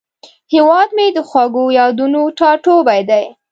هیواد 0.53 0.89
مې 0.97 1.07
د 1.15 1.19
خوږو 1.29 1.65
یادونو 1.79 2.21
ټاټوبی 2.37 3.01
دی 3.09 3.25